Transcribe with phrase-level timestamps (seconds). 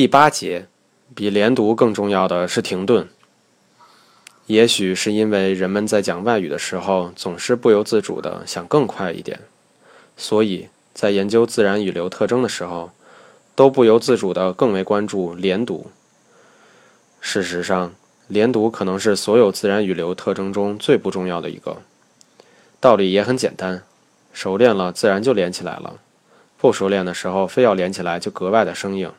[0.00, 0.66] 第八节，
[1.14, 3.06] 比连读更重要的是停顿。
[4.46, 9.40] 也许是因为人们在讲外语的时候总是不由自主地想更快一点，
[10.16, 12.92] 所以在研究自然语流特征的时候，
[13.54, 15.90] 都不由自主地更为关注连读。
[17.20, 17.92] 事实上，
[18.26, 21.76] 连读可能是所有自然语流特征中最不重要的一个。
[22.80, 23.82] 道理也很简单，
[24.32, 26.00] 熟练了自然就连起来了，
[26.56, 29.12] 不熟练的时候非要连起来就格外的生硬。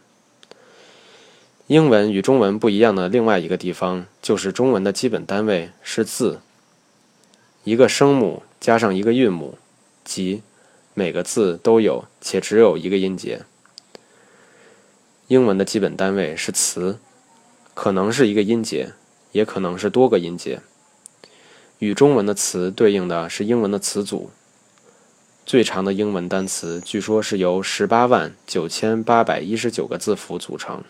[1.71, 6.41] 英文与中文不一样的另外一个地方，就是中文的基本单位是字，
[7.63, 9.57] 一个声母加上一个韵母，
[10.03, 10.41] 即
[10.93, 13.43] 每个字都有且只有一个音节。
[15.29, 16.99] 英文的基本单位是词，
[17.73, 18.91] 可能是一个音节，
[19.31, 20.59] 也可能是多个音节。
[21.79, 24.29] 与中文的词对应的是英文的词组。
[25.45, 30.83] 最长的英文单词据说是由十八万九千八百一十九个字符组成。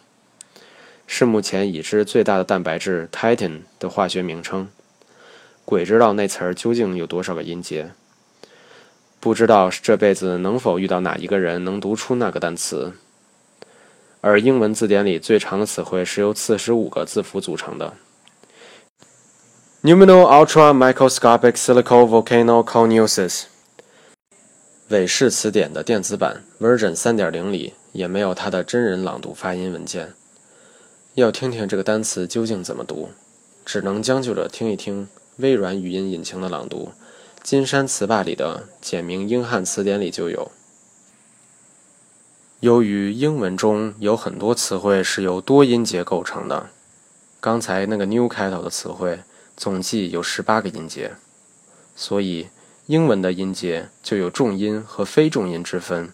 [1.14, 4.70] 是目前已知最大的蛋白质 Titan 的化学名称。
[5.66, 7.92] 鬼知道那词儿究竟有多少个音节。
[9.20, 12.94] 不知道这辈子能否遇到哪一个人能读出那个单词。
[14.22, 17.94] 而英文字典里最长的词汇是由四十五个字符组成的。
[19.84, 23.44] Numinal ultra microscopic silicovolcano coniosis。
[24.88, 30.14] 韦氏词典的电子版 Version 3.0里也没有它的真人朗读发音文件。
[31.22, 33.12] 要听听这个单词究竟怎么读，
[33.64, 36.92] 只能将就着听一听微软语音引擎的朗读。
[37.44, 40.52] 金山词霸里的简明英汉词典里就有。
[42.60, 46.70] 由于英文中有很多词汇是由多音节构成的，
[47.40, 49.20] 刚才那个 new 开头的词汇
[49.56, 51.14] 总计有十八个音节，
[51.96, 52.48] 所以
[52.88, 56.12] 英文的音节就有重音和非重音之分。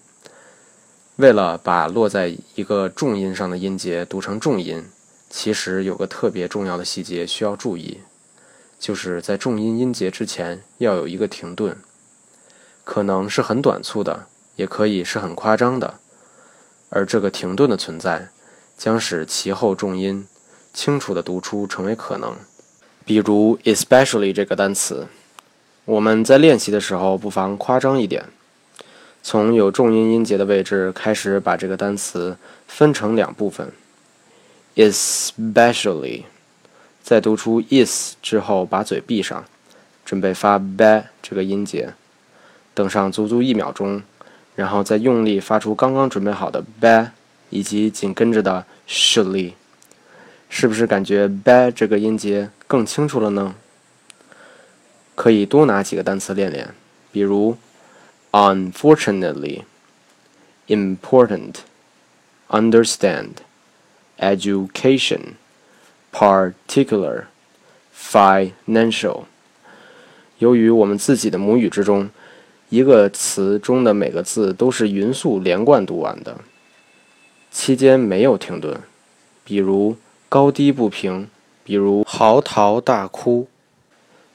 [1.15, 4.85] 为了把落在一个重音上的音节读成重音，
[5.29, 7.99] 其实有个特别重要的细节需要注意，
[8.79, 11.77] 就是在重音音节之前要有一个停顿，
[12.83, 15.99] 可能是很短促的，也可以是很夸张的，
[16.89, 18.29] 而这个停顿的存在，
[18.77, 20.25] 将使其后重音
[20.73, 22.35] 清楚的读出成为可能。
[23.05, 25.07] 比如 especially 这个单词，
[25.85, 28.25] 我们在练习的时候不妨夸张一点。
[29.23, 33.73] 从有重音音节的位置开始，把这个单词分成两部分
[34.77, 36.23] ，especially，
[37.03, 39.43] 在读出 is 之后，把嘴闭上，
[40.05, 41.93] 准备发 b 这个音节，
[42.73, 44.01] 等上足足一秒钟，
[44.55, 47.09] 然后再用力发出刚刚准备好的 b，
[47.49, 49.53] 以及紧跟着的 surely，
[50.49, 53.55] 是不是感觉 b 这个音节更清楚了呢？
[55.15, 56.73] 可以多拿几个单词练练，
[57.11, 57.57] 比如。
[58.33, 59.63] unfortunately,
[60.67, 61.61] important,
[62.49, 63.37] understand,
[64.19, 65.33] education,
[66.11, 67.23] particular,
[67.95, 69.23] financial。
[70.39, 72.09] 由于我们自己的母语之中，
[72.69, 76.37] 一个词中的每个字都是匀速连贯读完的，
[77.51, 78.79] 期间没有停顿，
[79.43, 79.97] 比如
[80.29, 81.27] 高低不平，
[81.63, 83.47] 比如嚎啕大哭，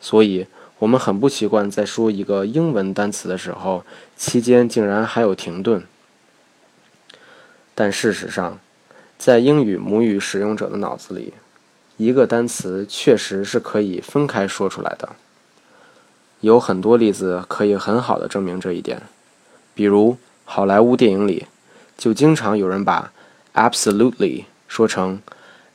[0.00, 0.46] 所以。
[0.78, 3.84] 我们很不习惯在说一个英文单词的时候，
[4.16, 5.84] 期间竟然还有停顿。
[7.72, 8.58] 但事实上，
[9.22, 11.32] 在英语母语使用者的脑子里，
[11.96, 15.10] 一个单词确实是可以分开说出来的。
[16.40, 19.02] 有很多例子可以很好的证明这一点。
[19.74, 21.46] 比如好莱坞电影里，
[21.96, 23.12] 就经常有人把
[23.54, 25.22] absolutely 说成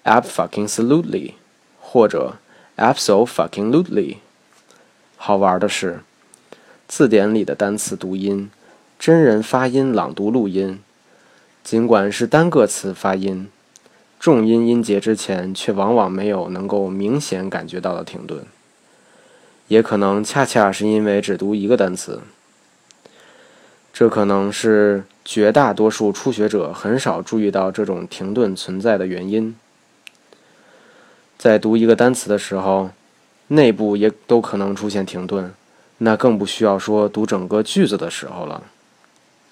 [0.03, 1.31] abfuckingly，
[1.79, 2.35] 或者
[2.75, 4.17] absolutely。
[5.15, 6.01] 好玩的是，
[6.89, 8.51] 字典里的单词读音、
[8.99, 10.81] 真人发音朗读录音，
[11.67, 13.49] 尽管是单个词发音，
[14.21, 18.45] 重音音节之前却往往没有能够明显感觉到的停顿。
[19.67, 22.21] 也可能恰恰是因为只读一个单词，
[23.91, 29.53] 这可能是绝大多数初学者很少注意到这种停顿存在的原因。
[31.37, 32.91] 在读一个单词的时候。
[33.49, 35.53] 内部也都可能出现停顿，
[35.99, 38.63] 那更不需要说读整个句子的时候了。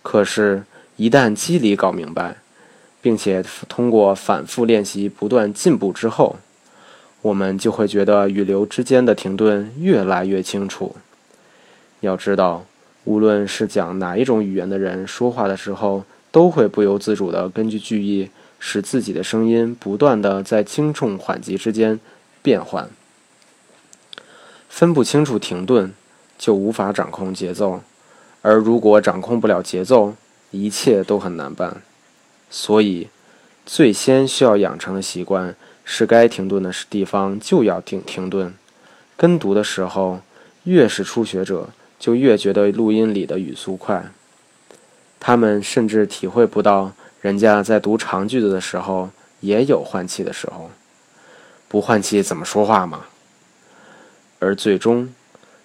[0.03, 0.65] 可是，
[0.97, 2.37] 一旦机理搞明白，
[3.01, 6.37] 并且通过反复练习不断进步之后，
[7.21, 10.95] 我们就会觉得语流之间的停顿越来越清楚。
[11.99, 12.65] 要知道，
[13.03, 21.99] 无论是讲哪一种语言的人说话的时候，都会不由自主地根据句意，使自己的声音不断地在轻重缓急之间
[22.41, 22.89] 变换。
[24.69, 25.93] 分不清楚停顿，
[26.37, 27.81] 就无法掌控节奏，
[28.41, 30.15] 而如果掌控不了节奏，
[30.51, 31.81] 一切都很难办。
[32.49, 33.09] 所以，
[33.65, 38.53] 最先需要养成的习惯是，该停顿的地方就要停停顿。
[39.17, 40.21] 跟读的时候，
[40.63, 41.69] 越是初学者，
[41.99, 44.11] 就越觉得录音里的语速快。
[45.19, 46.91] 他们甚至体会不到，
[47.21, 49.09] 人家在读长句子的时候
[49.39, 50.69] 也有换气的时候。
[51.67, 53.05] 不换气怎么说话嘛？
[54.39, 55.13] 而最终，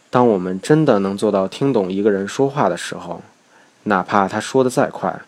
[0.09, 3.23] 当我们真的能做到听懂一个人说话的时候，
[3.85, 5.21] 哪怕他说的再快，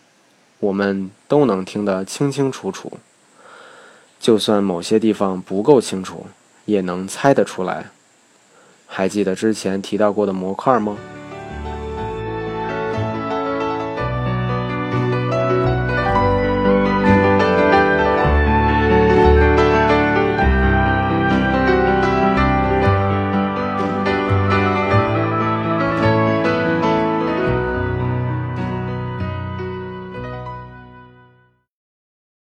[0.59, 2.99] 我们都能听得清清楚楚。
[4.19, 6.27] 就算某些地方不够清楚，
[6.65, 7.87] 也能猜得出来。
[8.87, 10.97] 还记得之前提到过的模块吗？